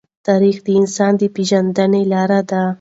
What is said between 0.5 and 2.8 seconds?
د انسان د پېژندنې لار دی.